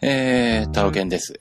[0.00, 1.40] えー、タロケンです。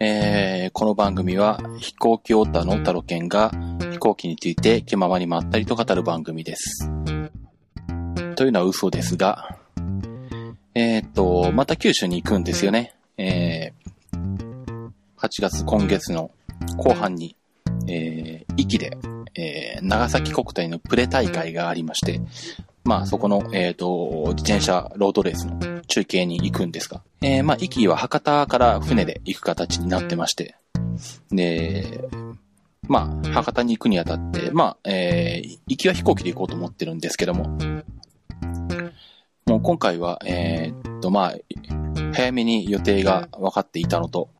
[0.00, 3.52] えー、この番組は飛行機オタのタロケンが
[3.92, 6.90] 飛行機について気ままにまったりと語る番組です。
[8.34, 9.56] というのは嘘ですが、
[10.74, 12.96] えーっと、また九州に行くんですよね。
[13.18, 16.32] えー、8月今月の
[16.76, 17.36] 後半に、
[17.86, 18.98] えー、壱岐で、
[19.36, 22.20] えー、長崎国体のプレ大会がありまして、
[22.82, 30.56] まあそこの、えーっと、自転車ロードレースの中継に行くんですが、えー、まあ、壱岐は博多から船で行く形になってまして、
[31.30, 32.08] で、
[32.86, 37.58] まあ、博多に行くにあたって、まあ、えー、行きは飛行機で行こうと思ってるんですけども、
[39.46, 41.34] もう今回は、えーっと、まあ、
[42.14, 44.30] 早めに予定が分かっていたのと、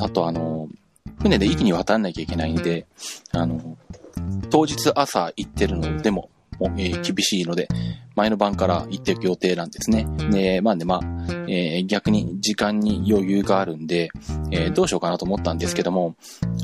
[0.00, 0.68] あとあの、
[1.20, 2.86] 船で壱岐に渡らなきゃいけないんで、
[3.32, 3.76] あの、
[4.50, 6.30] 当日朝行ってるのでも、
[6.76, 7.68] え厳しいので、
[8.16, 10.06] 前の晩から行っていく予定なんですね。
[10.30, 11.00] で、まあね、まあ、
[11.46, 14.10] えー逆に時間に余裕があるんで、
[14.50, 16.16] えーどうしようかなと思ったんですけども、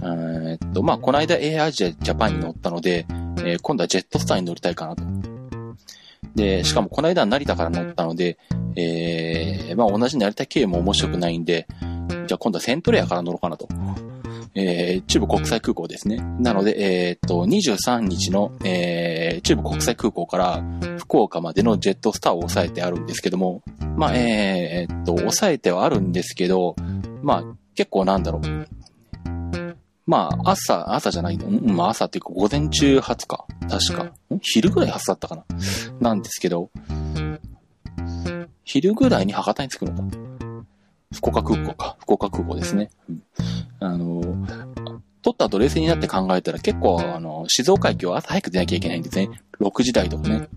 [0.02, 3.06] えーっと、まあ、この間 Air Asia Japan に乗ったので、
[3.44, 5.05] え今度はジェットスターに乗りたいかなと。
[6.34, 8.38] で、しかもこの間は成田から乗ったので、
[8.77, 11.66] えまあ、同じ成田経由も面白くないんで、
[12.27, 13.68] じゃあ今度はセントレアから乗ろうかなと。
[14.55, 16.16] えー中部国際空港ですね。
[16.38, 20.62] なので、えーっと、23日の、えー中部国際空港から
[20.98, 23.62] 福岡までのジェットスターを抑えてあるんですけども、
[23.96, 26.77] まあ、えーっと、抑えてはあるんですけど、
[27.22, 28.69] まあ、結構なんだろう。
[30.06, 31.46] まあ、朝、朝じゃないの？
[31.46, 33.46] うんまあ、朝っていうか午前中発か。
[33.68, 34.12] 確か。
[34.42, 35.44] 昼ぐらい発だったかな。
[36.00, 36.70] なんですけど、
[38.64, 40.16] 昼ぐらいに博多に着くのか。
[41.14, 41.96] 福岡空港か。
[42.00, 42.90] 福岡空港ですね。
[43.08, 43.22] うん
[43.80, 44.22] あの、
[45.22, 49.28] 取った後冷静になって考えたら結構、あの、静岡駅を朝早く出なきゃいけないんですね。
[49.60, 50.48] 6時台とかね。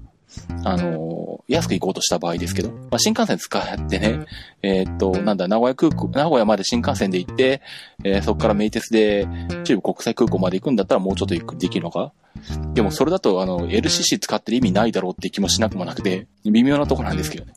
[0.63, 4.25] あの、安く行こうとした場合ですけど、まあ、新幹線使ってね、
[4.61, 7.61] えーっと、なんだ、名古屋空港、名古屋まで新幹線で行って、
[8.03, 9.27] えーそこから名鉄で
[9.63, 12.11] 中部国際空港まで行くんだったらもうちょっと行くできるのか
[12.73, 17.53] でもそれだと、あの、LCC 使ってる意味ないだろうって気もしなくもなくて、微妙なとこなんですけどね。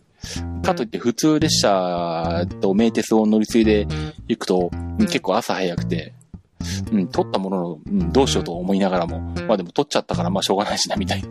[0.62, 3.86] かといって普通列車と名鉄を乗り継いで
[4.28, 6.14] 行くと、結構朝早くて、
[6.92, 11.28] うん、取ったものの、うん、どうしようと思いながらも、まあでも取っちゃったからまあしょうがないしな、みたいな。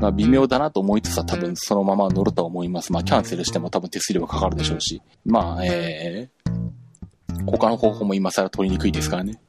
[0.00, 2.92] まあ微妙だなと思いつつは多分そのまま乗るとは思います。
[2.92, 5.00] まあキャンセルしても多分手数料がかかるでしょうし。
[5.24, 9.40] まあ、えー、他の方法も今更取りにくいですからね。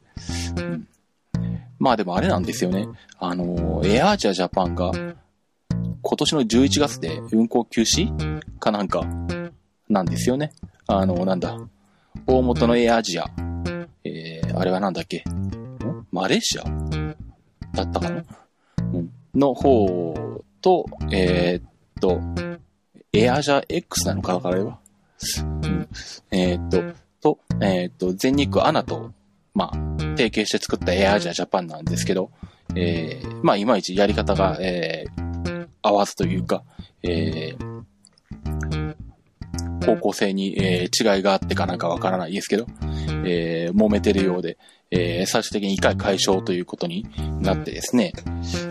[0.56, 0.88] うん、
[1.78, 2.88] まあでもあれなんですよね。
[3.18, 4.90] あの、エアージアジャパンが
[6.02, 9.04] 今年の11月で運行休止かなんか
[9.88, 10.52] なんですよね。
[10.86, 11.56] あの、なんだ。
[12.26, 13.30] 大元のエアアジア。
[14.04, 15.24] えー、あれはなんだっけ？
[16.10, 16.64] マレーシア？
[17.72, 18.24] だったかな？
[18.92, 19.10] うん。
[19.34, 21.70] の方と、えーっ
[22.00, 22.20] と、
[23.12, 24.78] エアジャ X なのかな、あれは。
[25.62, 25.88] うん。
[26.30, 26.82] えーっと、
[27.20, 29.12] と、えーっと、全日空アナと、
[29.54, 32.30] まあ、提携して作ったエアアジアジャパンなんですけど、
[32.74, 35.21] えー、まあ、いまいちやり方が、えー、
[35.82, 36.62] 合わずというか、
[37.02, 37.84] えー、
[39.84, 42.66] 方向性に、えー違いがあってかなんかわからないですけど、
[43.24, 44.58] えー揉めてるようで、
[44.90, 47.06] えー最終的に一回解消ということに
[47.40, 48.12] なってですね、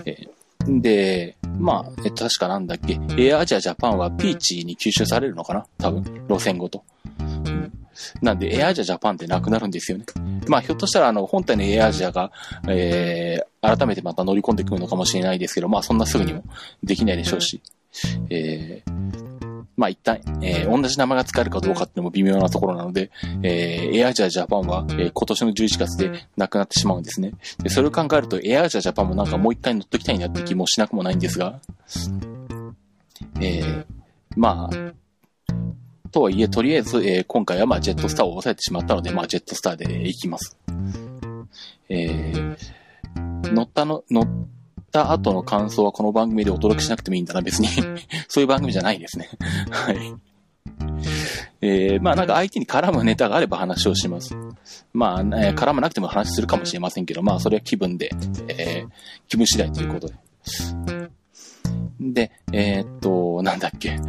[0.05, 0.29] えー
[0.63, 5.65] で、まあ、えっと、確かなんだっけ、エアアジアジャパンはピーチに吸収されるのかな？
[5.79, 6.83] 多分、路線ごと。
[7.19, 7.71] うん
[8.21, 10.05] なんで、エアアジアジャパンってなくなるんですよね。
[10.47, 12.31] まあ、ひょっとしたら、あの、本体のエアアジアが、
[12.67, 16.43] えー、改めてまた乗り込んでくるのかもしれないですけど、まあ、そんなすぐにも
[16.83, 17.61] できないでしょうし、
[18.29, 23.11] えー、まあ、一旦、えー、同じ名前が使えるかどうかっていうのも微妙なところなので、
[23.43, 27.33] えー、エアアジアジャパンは、えー今年の11月でなくなってしまうんですね。
[27.61, 31.59] で、それを考えると、エアアジアジャパンもなんかもう一回乗っときたいなって気もしなくもないんですが、
[33.39, 33.85] えー、
[34.35, 40.57] まあ、とはいえ、とりあえず、えー今回はまあジェットスターを抑えてしまったので、まあジェットスターで行きます。
[41.89, 42.57] えー、
[43.15, 44.27] 乗ったの、乗っ
[44.91, 47.67] た後の感想はこの番組でお届けしなくてもいいんだな、別に。
[48.27, 49.29] そういう番組じゃないですね。
[49.69, 49.97] はい。
[51.61, 54.35] えー、まあなんか相手に絡むネタがあれば話をします。
[54.93, 58.09] まあ、ね、絡まなくても話するかもしれませんけど、まあそれは気分で、
[58.47, 58.89] えー、
[59.27, 60.13] 気分次第ということで。
[61.99, 63.99] で、えーっと、なんだっけ。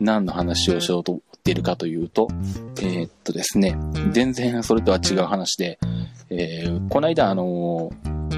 [0.00, 2.28] 何の話をしようと思っているかというと、
[2.80, 3.78] えーっとですね、
[4.10, 5.78] 全然それとは違う話で、
[6.28, 7.92] えー、この間あの、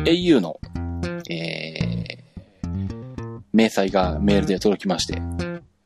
[0.05, 0.61] au の、
[1.31, 5.21] えー、明細がメールで届きまして、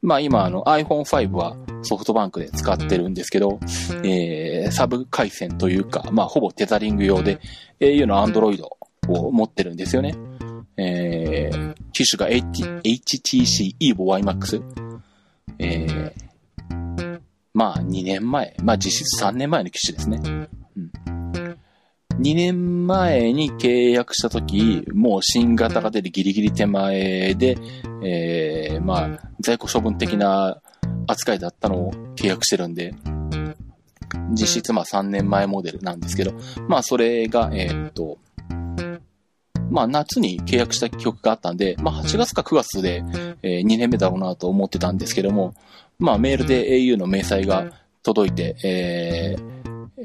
[0.02, 3.58] まあ今あの iPhone5 はソフトバンクで使ってるんですけど、
[4.04, 7.40] えー、サブ回線というか、まあほぼテザリング用で
[7.80, 8.62] au の Android
[9.08, 10.14] を持ってるんですよね。
[10.76, 14.62] えー、機種が HTC Evo YMAX。
[15.58, 17.20] えー、
[17.54, 20.48] まあ2年前、まあ実質3年前の機種ですね。
[22.22, 22.26] うん。
[22.26, 27.58] 2年前に契約した時、もう新型が出るギリギリ手前で、
[28.04, 30.60] えー、まあ、在庫処分的な
[31.06, 32.94] 扱いだったのを契約してるんで、
[34.30, 36.32] 実質まあ3年前モデルなんですけど、
[36.68, 38.18] まあそれが、えー、っと、
[39.70, 43.02] まあ夏に契約した記憶があったんで、まあ8月か9月で、
[43.42, 45.54] えー、2年目だろうなと思ってたんですけども、
[45.98, 47.72] まあメールで au の明細が
[48.02, 49.51] 届いて、えー、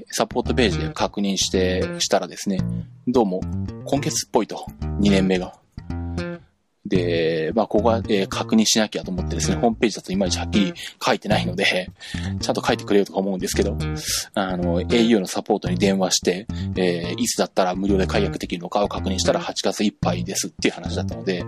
[0.09, 2.59] サポートページで確認して、したらですね、
[3.07, 3.41] どうも
[3.85, 5.53] 今月っぽいと、2年目が。
[6.87, 10.73] で、まあ、ここは、えー、確認しなきゃと思ってですね、ホームページだといまいちはっきり
[11.05, 11.91] 書いてないので、
[12.39, 13.77] ちゃんと書いてくれよとか思うんですけど、
[14.33, 21.43] あの、au のサポートに電話して、えー、いつだったら無料で解約できるのかを確認したら8月いっぱいですっていう話だったので、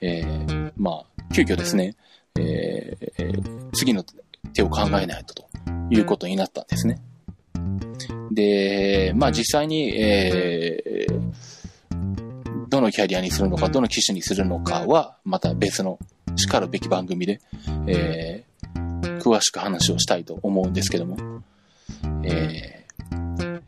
[0.00, 1.96] えー、まあ、急遽ですね、
[2.38, 4.04] えー、次の
[4.52, 5.48] 手を考えないとと
[5.90, 7.00] いうことになったんですね。
[8.32, 15.98] で、まあ実際に、えー、どのキャリアにするのか、どの機種にするのかは、また別の
[16.36, 17.40] 叱るべき番組で、
[17.86, 21.16] えー、詳しく話をしたいと思うんですけども、
[22.24, 23.62] えー、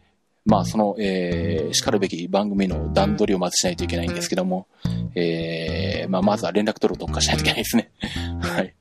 [0.44, 4.66] まあ、その、えー、叱るべき番組の段取りをまずしないといけないんですけども、
[5.14, 7.90] えー、まあ、まずは連絡取るを特化しないといけないですね。
[8.40, 8.74] はい。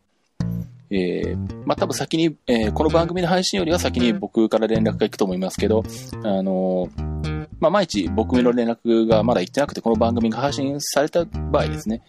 [0.89, 5.83] えー、まあ、多分先に、えー、この番組の配信よりは先に僕から連絡が行くと思いますけど、
[6.23, 7.15] あのー
[7.59, 12.01] まあ、毎日僕の連絡がまだ行ってなくて、この番組が配信された場合ですね。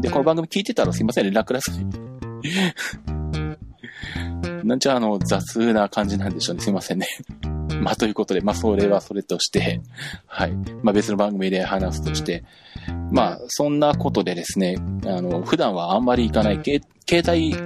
[0.00, 1.86] で、この番組聞いてたらすいません、連絡ください。
[4.64, 6.62] なんちゃあの、雑な感じなんでしょうね。
[6.62, 7.06] すいませんね。
[7.82, 9.80] まあ、ということで、まあ、それはそれとして、
[10.26, 10.52] はい。
[10.82, 12.44] まあ、別の番組で話すとして、
[13.10, 16.80] まあ、そんなことでですね、あの、普段はあんまり行かない、携
[17.28, 17.56] 帯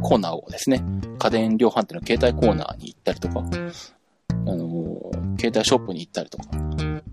[0.00, 0.82] コーナーをですね、
[1.18, 3.44] 家電量販店の携帯コーナーに行ったりとか、
[4.30, 6.44] あの、携帯ショップに行ったりとか、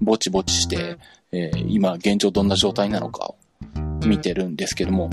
[0.01, 0.97] ぼちぼちして、
[1.31, 3.35] えー、今現状どんな状態なのかを
[4.05, 5.09] 見てるんですけども、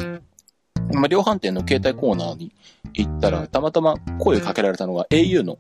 [0.93, 2.53] まあ、量販店の携帯コーナーに
[2.95, 5.57] 行ったら、たまたま声をかけられたのが au の、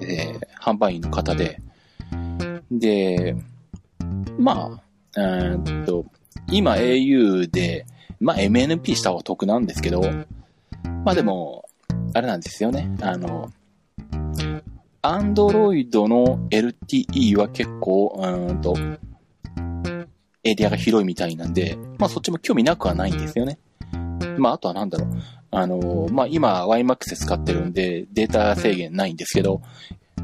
[0.00, 1.60] えー、販売員の方で、
[2.70, 3.36] で、
[4.38, 4.80] ま
[5.14, 6.06] あ、えー、っと、
[6.50, 7.86] 今 au で、
[8.20, 10.02] まあ MNP した方が得なんですけど、
[11.04, 11.64] まあでも、
[12.14, 12.90] あれなんですよね。
[13.00, 13.50] あの、
[15.02, 18.76] アンドロイドの LTE は結構、うんと、
[20.44, 23.58] エリアが広いみたいなんで、まあそっちも興味なくはないんですよね。
[24.38, 25.08] まああとはなんだろう。
[25.50, 29.62] あの、まあ今 YMAX 使ってるんでデータ制限ないんですけど、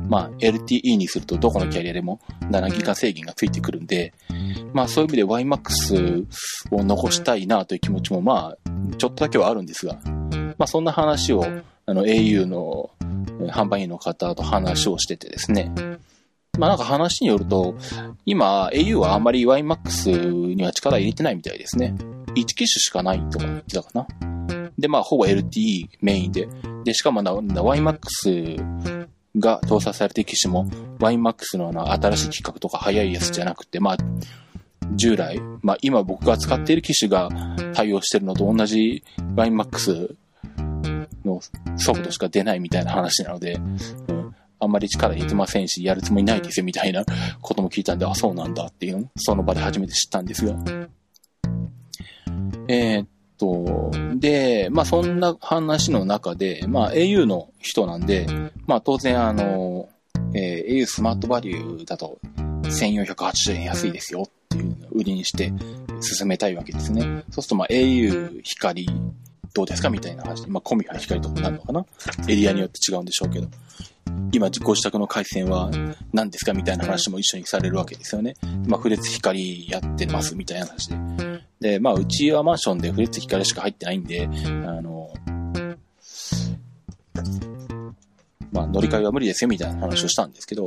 [0.09, 2.21] まあ LTE にするとどこのキャリアでも
[2.51, 4.13] 7ギガ制限がついてくるんで、
[4.73, 6.27] まあそういう意味で YMAX
[6.71, 9.99] を残したいなという気持ちもまあちょっとだけはあるんですが、
[10.59, 11.45] まあそんな話を
[11.87, 12.91] あの au の
[13.49, 15.71] 販売員の方と話をしててですね。
[16.59, 17.75] まあなんか話によると、
[18.25, 21.95] 今 au はあんまり YMAX には力入れてないみたいですね。
[22.35, 24.07] 1機種しかないとか言ってたかな。
[24.79, 26.49] で、まあほぼ LTE メインで。
[26.85, 29.09] で、しかもな、YMAX
[29.39, 30.67] が搭載されている機種も
[30.99, 33.97] YMAX のあの新しい規格とか速いやつじゃなくて、まあ
[34.95, 37.29] 従来、まあ今僕が使っている機種が
[37.75, 39.03] 対応してるのと同じ
[39.35, 40.15] YMAX
[41.27, 41.41] の
[41.77, 43.55] 速度しか出ないみたいな話なので、
[44.09, 47.05] うん、あんまり力入れてませんし、やるつもりないですよみたいな
[47.41, 50.57] ことも聞いたんで、あ、そうなんだっていうのその場で初めて知ったんですが。
[52.69, 53.09] えー、っ
[53.39, 58.27] と、で、まあそんな話の中で、まあ au の人なんで、
[58.67, 59.89] まあ当然あの、
[60.35, 62.19] えー、au スマートバリューだと
[62.63, 65.53] 1480円安いですよっていうのを売りにして
[66.01, 67.03] 進めたいわけですね。
[67.31, 68.89] そうするとまあ au 光
[69.57, 69.89] どうですか？
[69.89, 71.87] みたいな話で、まあ、コミは光とかなるのかな？
[72.29, 73.49] エリアによって違うんでしょうけど。
[74.33, 75.71] 今、ご自宅の回線は
[76.13, 76.53] 何ですか？
[76.53, 78.35] みたいな話も一緒にされるわけですよね。
[78.67, 80.97] まあ、フレッツ光やってますみたいな話で。
[81.59, 84.29] で、まあ、うちはマンションでフレッツ光しか入ってないんで、あ
[84.83, 85.11] の、
[88.53, 90.67] まあ、乗り換えは無理ですよみたいな話をしたんですけど、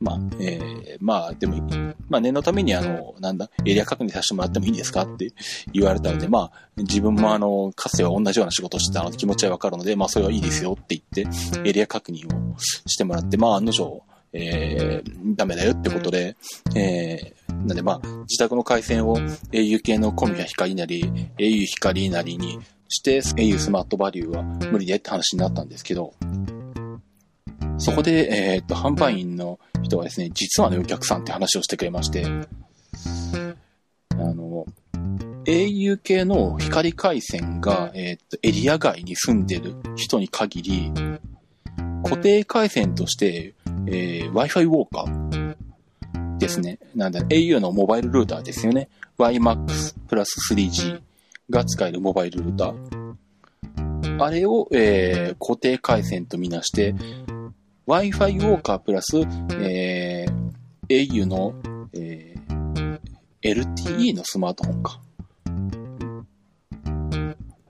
[0.00, 5.32] まあ、えー、まあ、でも、まあ、念のために、あの、なんだ、エリア確認させてもらってもいいですかって
[5.72, 14.02] 言われたので、まあ、自分もあの、かつては同じような仕事をしてたので気持ちはわかるので、まあ、それはいいですよって言って、エリア確認をしてもらって、まあ、案の定、
[14.32, 16.36] えー、ダメだよってことで、
[16.74, 21.04] えー、なんでまあ、自宅の回線を au 系のコミや光なり、
[21.38, 26.14] au 光なりにして、au スマートバリューは無理でって話になったんですけど、
[27.78, 34.66] そこで、えー、っと、販売員の人はですね、実はね、お客さんって話をしてくれまして、あの、
[35.44, 40.92] au 系の光回線が、えー、っと、エリア外に住んでる人に限り、
[42.04, 43.54] 固定回線として、
[43.86, 46.78] えー Wi-Fi ウォーカーですね。
[46.94, 48.88] なんだ、au のモバイルルーターですよね。
[49.18, 51.00] YMAX プラス 3G
[51.50, 54.22] が使えるモバイルルーター。
[54.22, 56.94] あれを、えー固定回線とみなして、
[57.90, 59.18] Wi-Fi ウォーカープラス、
[59.60, 61.54] えー au の、
[61.92, 63.00] えー
[63.42, 65.00] LTE のスマートフォンか。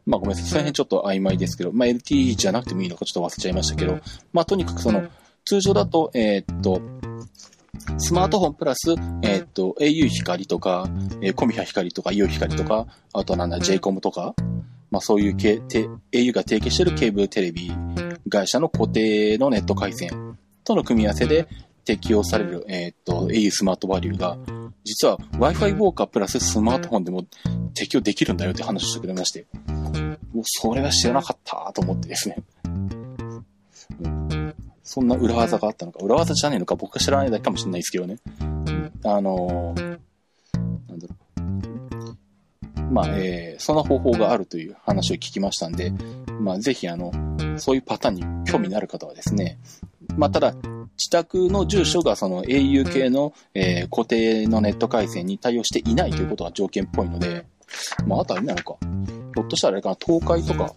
[0.04, 0.44] まあごめんなさい。
[0.44, 3.98] その辺ちょっと曖昧ですけど、まあ LTE じゃなくてもいいのかちょっと忘れちゃいましたけど、
[4.34, 5.08] まあとにかくその、
[5.46, 6.82] 通常だと、えーっと、
[7.96, 8.90] スマートフォンプラス、
[9.22, 10.86] えーっと、au 光とか、
[11.22, 14.34] えーコミハ光とか、イオ光とか、あとはなんだ、JCOM とか、
[14.90, 17.72] まあそういうけて au が提携しているケーブルテレビ
[18.30, 21.49] 会社の固定のネット回線との組み合わせで
[21.84, 24.38] 適用される、えーっと、au スマートバリューが、
[24.84, 27.26] 実は Wi-Fi ウォーカープラススマートフォンでも
[27.75, 29.46] 適用できるんだよって話をしてくれまして、
[30.32, 32.37] もうそれは知らなかったと思ってですね。
[34.02, 38.16] うんそんな裏技があったのか、裏技じゃねえのか僕が知らないだけかもしれないですけどね。
[39.04, 40.00] あのー。
[42.90, 45.92] まあ、えーその方法があるという話を聞きましたんで、
[46.40, 47.12] まあ、ぜひ、あの、
[47.59, 49.59] そういうパターンに興味のある方はですね、
[50.16, 50.54] まあ、ただ、
[50.99, 57.44] 自宅の住所がその au 系の、えー固定のネット回線に対応していないということが条件っぽいので、
[58.06, 58.76] まあ、あとはあれなのか。
[59.35, 60.73] ひょっとしたらあれかな、東海とか、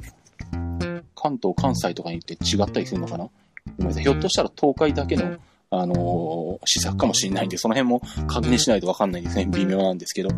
[1.15, 3.23] 関東、関西とかに行って違ったりするのかな？
[3.25, 3.31] ご
[3.79, 4.03] めんなさい。
[4.03, 5.37] ひょっとしたら東海だけの、
[5.79, 9.45] あのー施策かもしれないんで、その辺も確認しないとわかんないですね。
[9.45, 10.29] 微妙なんですけど。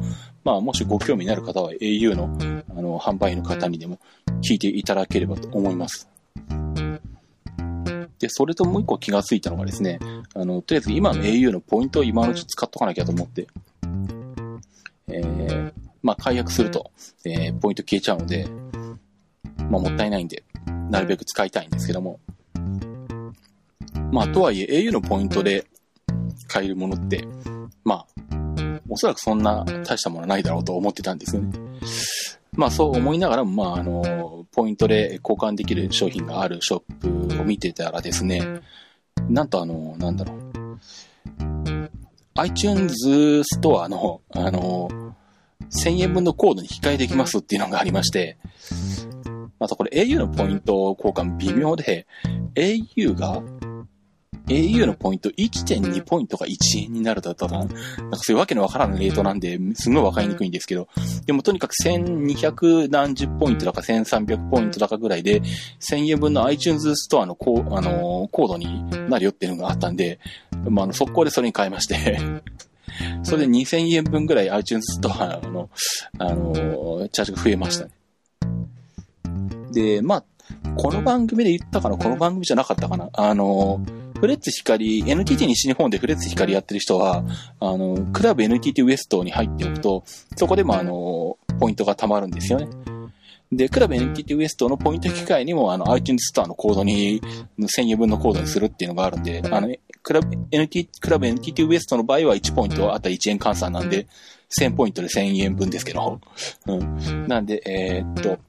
[0.44, 4.00] まあ、もしご興味のある方は au の、あの、販売員の方にでも
[4.48, 6.08] 聞いていただければと思います。
[8.20, 10.00] で、それともう一個気がついたのがですね、
[10.34, 13.48] あの、とりあえず今の au のポイントを今のうち使っとかなきゃと思って、
[15.08, 16.92] えー、まあ、解約すると、
[17.26, 18.48] えー、ポイント消えちゃうので、
[19.70, 20.44] まあ、もったいないんで、
[20.90, 22.20] なるべく使いたいんですけども、
[24.16, 25.66] まあ、とはいえ au のポイントで
[26.48, 27.28] 買えるものって、
[27.84, 31.60] まあ、おそらくそんな大したものはないだろうと思ってたんですよね。
[32.54, 38.62] まあそう思いながらも、まああの、ポイントで交換できる商品があるショップを見てたらですね、
[39.28, 41.90] なんとあの、なんだろう。
[42.36, 44.88] iTunes ストアの、あの、
[45.72, 48.38] 1000円分のコードに引き換えできますっていうのがありまして、
[49.60, 52.08] またこれ au のポイント交換微妙で、
[52.56, 53.42] au が
[54.48, 60.88] au のポイント1.2ポイントが1円になるだったかななんかそういうわけのわからないレートなんで、すごいわかりにくいんですけど、
[61.26, 65.42] でもとにかく1200何十ポイントだか1300ポイントだかぐらいで、
[65.80, 70.20] 1000円分の iTunes ストアのコー,、あのーコードになるよっていうのがあったんで、
[70.70, 72.20] まあ、あの、速攻でそれに変えまして、
[73.24, 75.70] それで2000円分ぐらい iTunes ストアの、
[76.18, 77.92] あのーチャージが増えましたね。
[79.72, 80.24] で、まあ、
[80.78, 87.24] この番組で言ったかなこの番組じゃなかったかなあのーフレッツ光、NTT 西日本でフレッツ光やってる人は、
[87.60, 90.04] あの、クラブ NTT ウエストに入っておくと、
[90.36, 92.68] そこでもあの、ポイントが貯まるんですよね。
[93.52, 97.22] で、クラブ NTT ウエストのポイント機械にも、あの、iTunes ストアのコードに、
[97.60, 99.70] 1000円分のコードにするっていうのがあるんで、あの、
[100.02, 104.08] クラブ NTT、クラブ NTT ウエストの場合は1ポイントあったら1円換算なんで、
[104.60, 106.22] 1000ポイントで1000円分ですけど、
[106.68, 107.28] うん。
[107.28, 108.40] なんで、えーっと、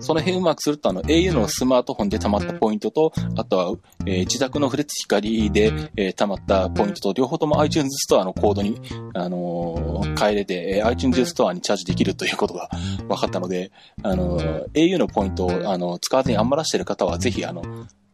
[0.00, 3.74] その辺うまくすると、あの、au のスマートフォンで溜まったポイントと、あとは、
[4.06, 8.80] えー自宅のフレッツ光で、えー溜まったポイントと、両方とも iTunes ストアのコードに、
[9.14, 12.68] あのー変えれて、えー iTunes ストアにチャージできるということが
[13.08, 13.70] 分かったので、
[14.02, 17.62] あのー au のポイントを、あの、使わずに余らしている方は、ぜひ、あの、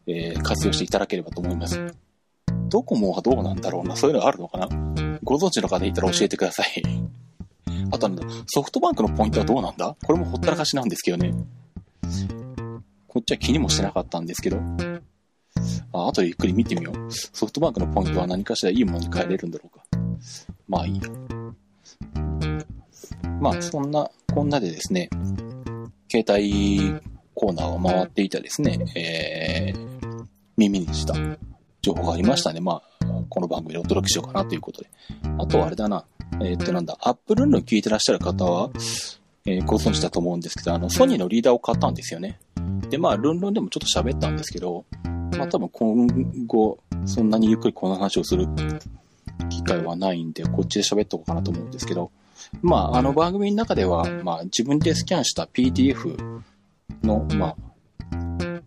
[0.07, 1.79] えー活用していただければと思います。
[2.69, 4.67] ドコモはどうなんだろうなそういうのがあるのかな
[5.23, 6.83] ご存知の方いたら教えてください。
[7.99, 9.95] となんだ、ソフトバンクのポイントはどうなんだ？
[10.03, 11.33] これもほったらかしなんですけどね。
[13.07, 14.57] こっちは気にもしてなかったんですけど。
[15.91, 17.11] あ、後でゆっくり見てみよう。
[17.11, 19.83] ソフトバンクのポイントは何かしらいいものに変えれるんだろうか。
[20.67, 21.09] まあいいや。
[23.41, 25.09] まあそんな、こんなでですね、
[26.11, 26.93] 携帯
[27.33, 30.25] コーナーを回っていたですね、えー、
[30.57, 31.15] 耳にした
[31.81, 32.59] 情報がありましたね。
[32.59, 34.89] まあ、この番組でお届けしようかなということで。
[35.37, 36.05] あとあれだな、
[36.41, 38.69] えーっとなんだ、アップルンルン聞いてらっしゃる方は、
[39.45, 42.39] えーご存知だと思うんですけど、あの、ソニーのリーダーを買ったんですよね。
[42.89, 44.85] で、まあ、ルンルンでもちょっと喋ったんですけど、
[45.37, 46.07] まあ多分今
[46.47, 48.47] 後、そんなにゆっくりこの話をする
[49.49, 52.11] 機会はないんで、こっちで喋っとこうかなと思うんですけど、
[52.61, 56.41] まあ、あの番組の中では、まあ、自分でスキャンした PDF
[57.03, 57.55] の、まあ、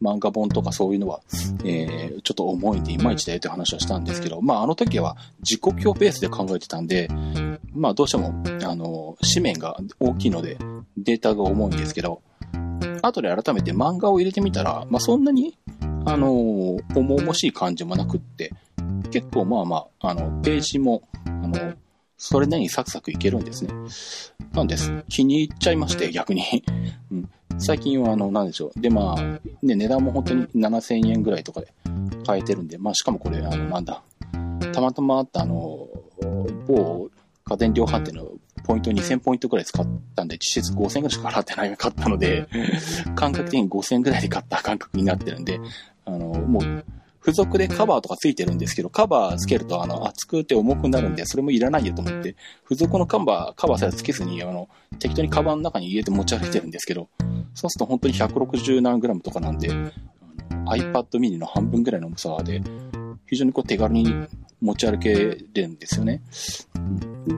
[0.02, 1.21] 漫画本とかそういうのは、
[1.64, 7.09] えー、ちょっと重いんでいまいちだよという話はしたんですけど、まあ、あの時は自己強ベースで考えてたんで、
[7.75, 10.59] まあ、どうしても、あの、紙面が大きいので、
[10.97, 12.23] データが重いんですけど、
[13.02, 15.59] 後で改めて漫画を入れてみたら、まあ、そんなに、
[16.05, 18.52] あの、重々しい感じもなくって、
[19.11, 21.75] 結構まあまあ、あの、ページも、あの、
[22.17, 23.73] それなりにサクサクいけるんですね。
[24.52, 24.93] なんです。
[25.09, 26.45] 気に入っちゃいまして、逆に。
[27.11, 28.81] うん、最近は、あの、なんでしょう。
[28.81, 29.23] で、まあ、
[29.62, 31.73] ね、値段も本当に7000円ぐらいとかで
[32.26, 34.02] 買えてるんで、まあ、しかもこれ、あの、なんだ、
[34.73, 35.88] たまたまあった、あの、
[36.67, 37.11] 某
[37.45, 38.29] 家電量販店の
[38.65, 42.49] ポイント2000ポイントくらい使ったんで、実質5000円ぐらいしか払ってないが買ったので、
[43.15, 45.61] 感覚的に5000円ぐらいで買った感覚になってるんで、
[46.05, 46.85] あの、もう、
[47.21, 52.35] 付属でカバーとかついてるんですけど、カバーつけるとあの厚くて重くなるんで、それもいらないよと思って、
[52.65, 54.69] 付属のカバー、カバーさえつけずに、あの、
[54.99, 57.09] 適当にカバンの中に入れて持ち歩いてるんですけど、
[57.55, 59.69] そうすると本当に160何グラムとかなんで、
[60.67, 62.61] iPad mini の半分ぐらいの重さで、
[63.27, 64.13] 非常にこう手軽に
[64.62, 66.23] 持ち歩けるんですよね。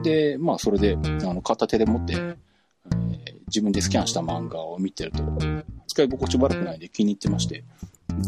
[0.03, 2.35] で、まあそれで、あの、片手で持って、え、
[3.47, 5.23] 自分でスキャンした漫画を見てると、
[5.87, 7.63] 使い心地悪くないで気に入ってまして、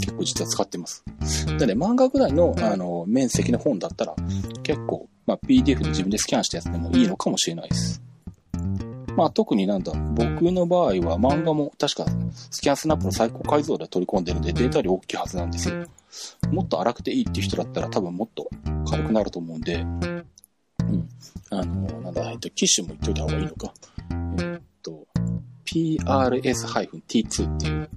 [0.01, 1.03] 結構実は使ってます。
[1.45, 4.15] なので漫画ぐらいの、あの、面積の本だったら、
[4.63, 8.01] 結構、まあ PDF で自分でスキャンしたやつでもいいのかもしれないです。
[9.15, 12.05] まあ特になんだ、僕の場合は漫画も確か
[12.51, 15.85] スキャンスナップの最高解像度で取り込んでるんでデータ量大きいはずなんですよ。
[16.51, 18.49] もっと荒くていいっていう人だったら多分もっと
[18.89, 21.09] 軽くなると思うんで、うん。
[21.49, 23.73] あの、なんだ、えっと、機種も言っといた方がいいのか。
[24.39, 25.07] えっと、
[25.65, 27.89] PRS-T2 っていう、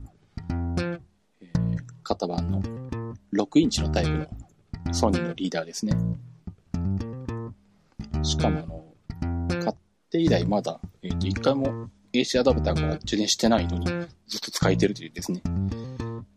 [1.40, 2.62] えー、型番の
[3.32, 5.92] 6インチのタイプのソニーのリーダーですね。
[8.22, 8.58] しかも
[9.22, 9.76] あの、買っ
[10.10, 13.86] て以来まだ、えっ、と、一回も AC アダプターから充電してないのに
[14.26, 15.42] ずっと使えてるというですね。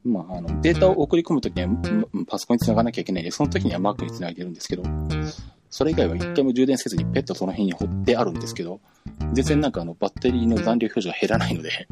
[0.05, 1.69] まあ、あの、データを送り込むときには、
[2.27, 4.83] パソコンに繋がなきゃいけないんで、その時には Mac に繋いでるんですけど、
[5.69, 8.79] それ以外は一回も充電せずにペットその辺に掘ってあるんですけど、
[9.33, 11.87] 全然なんかあの、バッテリーの残量表示が減らないので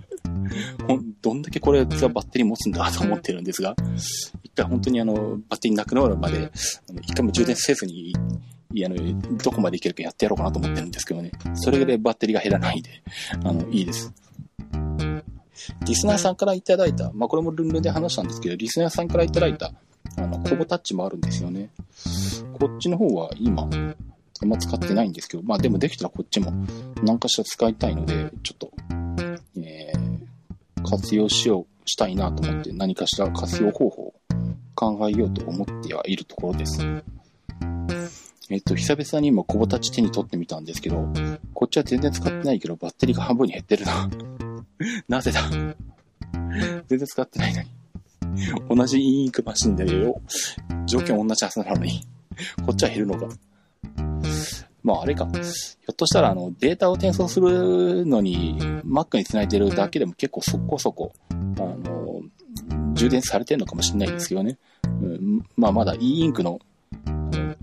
[1.22, 3.76] どんだけこれがバッテリー持つんだと思ってるんですが、
[4.44, 6.52] 一回本当にあの、バッテリーなくなるまで、
[7.02, 8.14] 一回も充電せずに、
[8.74, 11.32] いや、あの、どこまでいけるかやってやろうかなと思ってるんですけどね。
[11.56, 12.90] それぐらいバッテリーが減らないで、
[13.44, 14.14] あの、いいです。
[15.86, 19.72] リスナーさんからいただいた、まあ、これもルンルンで話したんですけど、リスナーさんからいただいた、
[20.18, 21.70] あの、コボタッチもあるんですよね。
[22.60, 26.52] こっちの方は今、あんま使ってないんですけど、まあでもできたらこっちも
[27.04, 28.72] 何かしら使いたいので、ちょっと、
[29.58, 34.14] えー、活用しよう、したいなと思って何かしら活用方法を
[34.76, 36.82] 考えようと思ってはいるところです。
[38.50, 41.08] えっと、久々に今、コボタッチ手に取ってみたんですけど、
[41.54, 44.10] こっちは全然使ってないけど、バッテリーが半分に減ってるな。
[45.08, 45.42] なぜだ？
[46.88, 47.70] 全然使ってないのに。
[48.70, 50.22] 同じインクマシンだけど、
[50.86, 52.02] 条件同じはずなのに、
[52.66, 53.28] こっちは減るのか。
[54.84, 55.26] まああれか。
[55.26, 62.22] ひょっとしたらあのデータを転送するのに Mac に繋いでるだけでも結構そこそこ、あの、
[62.94, 64.58] 充電されてるのかもしれないですけどね。
[64.84, 66.60] うん、まあまだ e インクの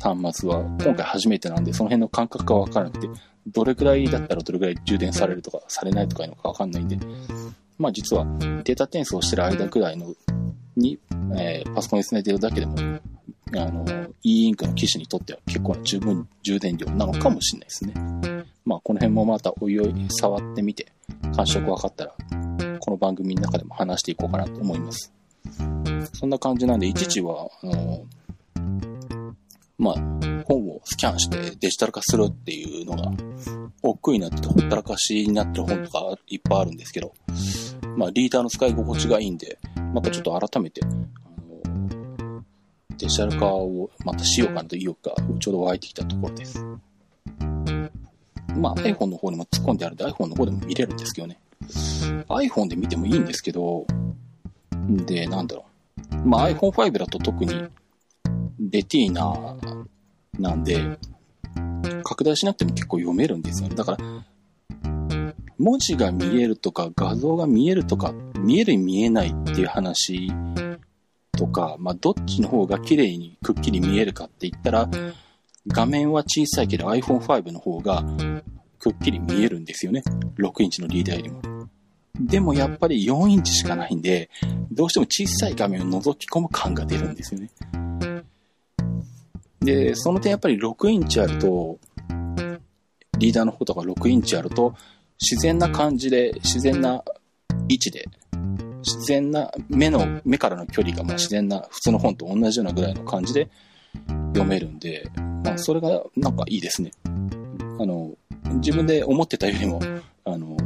[0.00, 3.08] 端末は今回初めてなんで、その辺の感覚がわからなくて、
[3.52, 6.98] どれくらいだったらどれくらい充電されるとか、されないとかいうのかわかんないんで、
[7.78, 8.24] まあ実は
[8.64, 10.14] データ転送してる間くらいの
[10.76, 10.98] に、
[11.36, 13.84] えー、パソコンに繋いでるだけでも、あの、
[14.22, 17.94] e インクの機種にとっては結構な十分充電量なのかもしれないですね。
[18.64, 20.92] まあこの辺もまたおいおい触ってみて、
[21.34, 22.14] 感触分かったら、
[22.80, 25.12] この番組の中でも話していこうかなと思います。
[26.12, 28.04] そんな感じなんで、いちちは、あの、
[29.78, 29.94] まあ、
[30.98, 33.12] キャンしてデジタル化するっていうのが、
[33.82, 37.14] 億劫になっててほったらかしになってる本とかいっぱいあるんですけど、
[37.96, 39.58] まあ、リーダーの使い心地がいいんで、
[39.94, 42.42] またちょっと改めて、あの、
[42.98, 46.64] デジタル化をまたしようかなというか、ちょうど湧いてきたところです。
[48.56, 51.38] まあ、iPhone の方にも突っ込んであるんで iPhone の方でも見れるんですけどね。
[52.28, 53.86] iPhone で見てもいいんですけど、
[54.88, 55.64] で、なんだろ
[56.24, 56.28] う。
[56.28, 57.54] まあ iPhone5 だと特に
[58.58, 59.56] レティーナ
[60.38, 60.98] なんで、
[62.04, 63.74] 拡大しなくても結構読めるんですよね。
[63.74, 63.98] だから、
[65.58, 70.30] 文字が見えるとか画像が見えるとか、見える見えないっていう話
[71.32, 74.88] とか、まあ、どっちの方が綺麗にくっきり見えるかって言ったら、
[75.66, 78.04] 画面は小さいけど iPhone5 の方が
[78.78, 80.02] くっきり見えるんですよね。
[80.38, 81.68] 6インチのリーダーよりも。
[82.20, 84.30] でもやっぱり4インチしかないんで、
[84.70, 87.50] どうしても小さい画面を覗き込む感が出るんですよね。
[89.60, 91.78] で、その点やっぱり6インチあると、
[93.18, 94.74] リーダーの方とか6インチあると、
[95.20, 97.02] 自然な感じで、自然な
[97.68, 98.06] 位置で、
[98.82, 103.48] 自然な目の、目からの距離がまあ自然な普通の本と同じようなぐらいの感じで
[104.32, 105.10] 読めるんで、
[105.44, 106.92] まあそれがなんかいいですね。
[107.80, 108.14] あの、
[108.54, 109.80] 自分で思ってたよりも、
[110.24, 110.56] あの、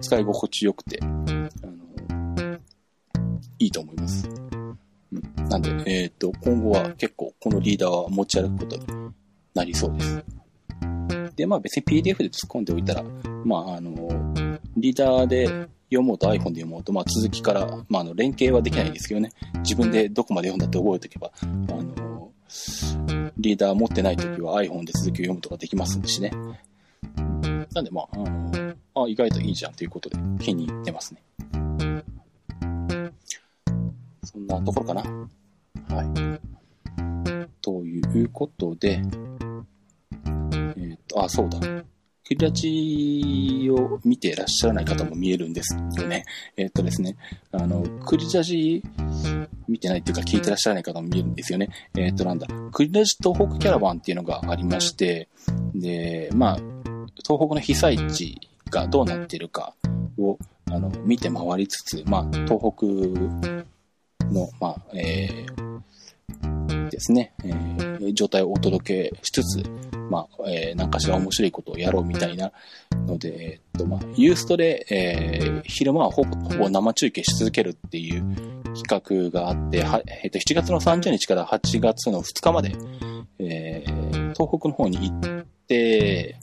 [0.00, 2.58] 使い心地よくて、あの、
[3.58, 4.28] いいと思います。
[5.12, 9.10] うん、なんで、えっ、と、今後は結構このリーダーは持ち歩くことに
[9.54, 10.24] なりそうです。
[11.34, 13.02] で、まあ別に PDF で突っ込んでおいたら、
[13.42, 13.94] まああの、
[14.76, 19.30] リーダーで読もうと iPhone で読もうと、まあ続きから、まああの連携はできないんですけどね、
[19.60, 21.46] 自分でどこまで読んだって覚えておけば、あ
[21.82, 22.32] の、
[23.38, 26.30] リーダー持ってない時は iPhone で続きを読むとかできますしね。
[27.72, 31.22] なんでまあ、あの、あ、意外といいじゃんということで気に入ってますね。
[34.22, 35.02] そんなところかな。
[35.88, 36.57] はい。
[38.18, 39.00] ということで、
[40.76, 41.60] えっとあ、そうだ。
[41.60, 46.24] クリラジを見ていらっしゃらない方も見えるんですよね。
[46.56, 47.16] えっとですね、
[47.52, 48.82] あの、クリラジ
[49.68, 51.68] 見てないっていうか聞いてらっしゃらない方も見えるんですよね。
[51.96, 55.28] えっとなんだ、クリラジ東北キャラバンっていうのがありまして、
[55.76, 56.56] で、まあ、
[57.24, 58.36] 東北の被災地
[58.68, 59.74] がどうなってるか
[60.18, 60.36] を、
[60.72, 62.86] あの、見て回りつつ、まあ、東北
[64.26, 69.62] の、まあ、えー、ですね、えー、状態をお届けしつつ、
[70.10, 72.52] まあ、えー、何かしら面白いことをやろうみたいな
[73.06, 78.22] ので、えっと、まあ、ユーストで、えー、昼間はほぼ、ほぼ生中継し続けるっていう
[78.74, 82.74] 企画があって、は、えっと、7月の30日から8月の2日まで、
[83.38, 86.36] えー、東北の方に行って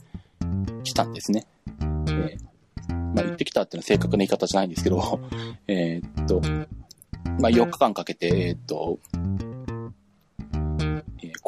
[0.84, 1.46] きたんですね。
[1.80, 5.20] えー、まあ、行ってきたっていうのは正確な言い方じゃないんですけど、
[5.68, 6.40] えー、っと、
[7.40, 8.98] まあ、4日間かけて、え、っと、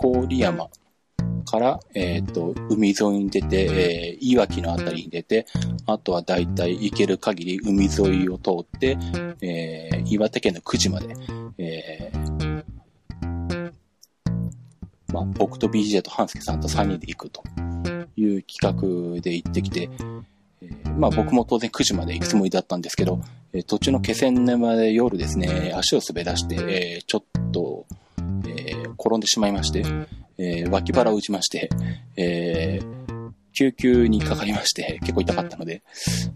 [0.01, 0.71] 郡山、
[1.49, 5.47] から、えっ、ー、と、海沿いに出て、えー、いわきのあたりに出て、
[5.87, 8.99] あとはだいたい行ける限り海沿いを通って、
[9.41, 11.17] えー、岩手県の久慈まで、
[11.57, 12.65] えー、
[15.13, 17.43] まあ、僕と BJ と半助さんと3人で行くと
[18.17, 19.89] いう企画で行ってきて、
[20.61, 23.21] えー、まあ僕も当然9時まで行くつもりだったんですけど、
[23.55, 27.38] えー、途中の気仙沼で夜ですね、足を滑らして、えー、ちょっ
[28.99, 29.85] 転んでしまいまして、
[30.39, 31.69] えー、脇腹を打ちまして、
[32.17, 33.09] えー、
[33.53, 35.83] 救急にかかりまして、結構痛かったので、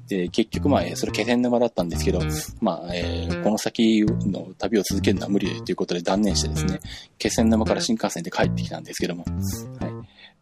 [0.09, 2.21] で結局まあ、それ気仙沼だったんですけど、
[2.61, 6.81] まあ、えー、この先の旅を続けるのは無理ということで断念してですね、
[7.19, 9.93] 気仙沼から新幹線で帰ってきたんですけども、はい。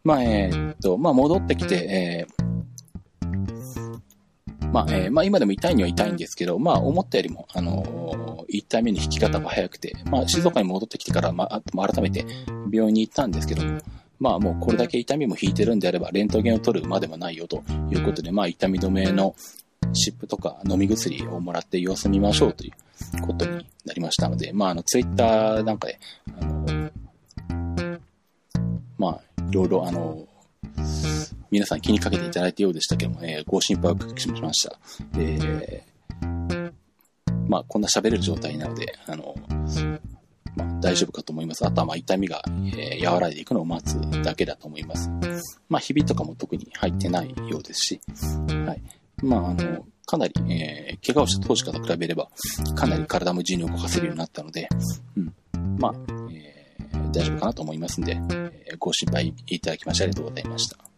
[0.03, 2.40] まあ、えー、っと、まあ、戻ってきて、えー、
[4.71, 12.25] まあ、えー、まあ、今でも痛いには痛いんですけど、まあ、思ったよりも、あのー、1体目に引き方が早くて、まあ、静岡に戻ってきてから、まあ、改めて
[12.71, 13.63] 病院に行ったんですけど、
[14.21, 19.35] まあもうこれだけ痛みも引いてるんであれば、レントゲンを取るまでもないよということで、まあ痛み止めの
[19.93, 22.71] 湿布とか飲み薬をもらって様子見ましょうとい
[23.17, 25.99] うことになりましたので、まああのツイッターなんかで、
[26.39, 26.91] あの、
[28.99, 30.27] まあいろいろあの、
[31.51, 34.79] 皆さん気にかけていただいたようでしたけども、えー、ご心配をおかけしました。
[35.17, 36.71] えー、
[37.47, 39.35] まあこんな喋れる状態なので、あの、
[40.55, 41.65] まあ、大丈夫かと思います。
[41.65, 45.09] あとはまあ痛みが、えー、和らいでいくのを待つだけだと思います。
[45.67, 48.01] まあ、ひびとかも特に入ってないようですし、
[48.65, 48.81] はい。
[49.21, 52.29] まあ、あの、かなり、えー、怪我をした当時から比べれば、
[52.75, 54.69] かなり体も自由に動かせるようになったので、
[55.17, 55.33] うん。
[55.77, 55.93] まあ、
[56.31, 60.90] えー、大丈夫かなと思いますんで、えー、ご心配いただきましてありがとうございました。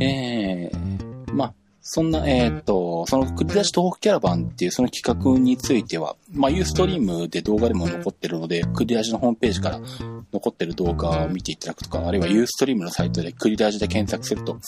[0.00, 1.54] えー、まあ、
[1.90, 9.80] そんな、えー、と、その繰り出し東北キャラバンっていうその企画については、まあ、ユーストリームで動画でも残ってるので、繰り出しのホームページから
[10.32, 14.60] 残ってる動画を見ていただくとか、あるいはユーストリームのサイトで繰り出しで検索すると、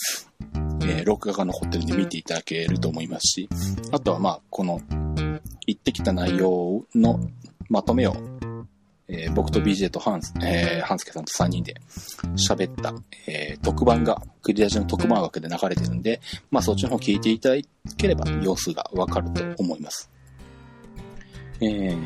[0.81, 3.49] えー、録画が残ってるんで見ていただけると思いますし、
[3.91, 4.81] あとはまあ、この、
[5.67, 7.19] 言ってきた内容の
[7.69, 8.15] まとめを
[9.13, 11.75] えー、僕と BJ とハンス、えー、ハンスケさんと3人で
[12.35, 12.93] 喋った、
[13.27, 17.55] えー、特番が、クリアジの特番枠で流れてるんで、まあそっちの方聞いていただ
[17.97, 20.09] ければ様子がわかると思います。
[21.59, 21.97] えー、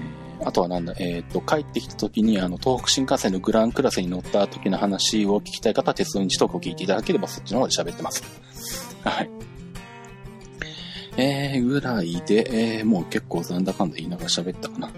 [0.44, 8.24] あとはなんだ、えっ、ー、と、帰ってきた時に、あの、東北新幹線のグランクラスに乗った時の話を聞きたい方は、鉄道日トークを聞いていただければ、そっちの方で喋ってます。
[9.04, 9.30] はい。
[11.18, 14.90] えー、ぐらいで、えー、もう結構残高んだ言いながら喋ったかな。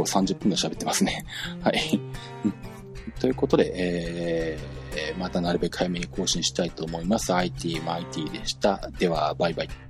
[0.00, 1.24] 構30分ぐらい喋ってますね。
[1.62, 2.00] はい。
[3.20, 7.34] ということで、えー、またなるべく早めに更新したいと思います。
[7.34, 8.90] IT も IT でした。
[8.98, 9.89] では、バイバイ。